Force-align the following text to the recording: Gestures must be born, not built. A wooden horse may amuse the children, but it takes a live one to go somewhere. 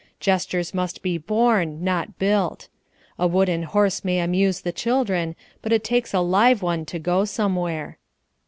Gestures 0.19 0.73
must 0.73 1.03
be 1.03 1.19
born, 1.19 1.83
not 1.83 2.17
built. 2.17 2.69
A 3.19 3.27
wooden 3.27 3.61
horse 3.61 4.03
may 4.03 4.17
amuse 4.19 4.61
the 4.61 4.71
children, 4.71 5.35
but 5.61 5.71
it 5.71 5.83
takes 5.83 6.11
a 6.11 6.21
live 6.21 6.63
one 6.63 6.85
to 6.87 6.97
go 6.97 7.23
somewhere. 7.23 7.99